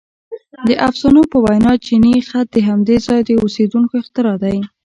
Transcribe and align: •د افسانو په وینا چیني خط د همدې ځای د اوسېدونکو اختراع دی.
•د 0.67 0.69
افسانو 0.87 1.21
په 1.31 1.37
وینا 1.45 1.73
چیني 1.85 2.15
خط 2.27 2.47
د 2.53 2.57
همدې 2.67 2.97
ځای 3.07 3.19
د 3.25 3.29
اوسېدونکو 3.41 3.93
اختراع 4.01 4.37
دی. 4.43 4.57